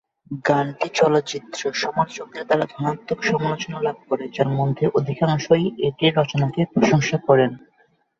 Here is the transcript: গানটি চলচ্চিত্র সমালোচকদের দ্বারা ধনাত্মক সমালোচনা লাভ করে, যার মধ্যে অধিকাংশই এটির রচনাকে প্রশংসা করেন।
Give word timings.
গানটি 0.45 0.87
চলচ্চিত্র 0.93 1.61
সমালোচকদের 1.75 2.43
দ্বারা 2.45 2.65
ধনাত্মক 2.73 3.19
সমালোচনা 3.23 3.77
লাভ 3.81 3.97
করে, 4.09 4.25
যার 4.35 4.49
মধ্যে 4.59 4.85
অধিকাংশই 4.99 5.65
এটির 5.87 6.13
রচনাকে 6.17 6.61
প্রশংসা 6.73 7.17
করেন। 7.27 7.51